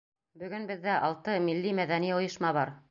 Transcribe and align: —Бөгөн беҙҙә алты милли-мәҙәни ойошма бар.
—Бөгөн 0.43 0.65
беҙҙә 0.71 0.95
алты 1.11 1.37
милли-мәҙәни 1.47 2.13
ойошма 2.19 2.59
бар. 2.61 2.79